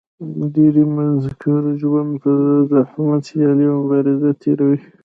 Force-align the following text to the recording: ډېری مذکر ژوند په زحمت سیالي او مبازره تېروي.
ډېری 0.53 0.83
مذکر 0.95 1.61
ژوند 1.81 2.11
په 2.23 2.31
زحمت 2.71 3.21
سیالي 3.29 3.65
او 3.73 3.79
مبازره 3.83 4.31
تېروي. 4.41 4.79